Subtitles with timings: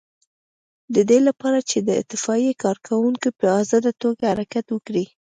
[0.95, 5.05] د دې لپاره چې د اطفائیې کارکوونکي په آزاده توګه حرکت وکړي.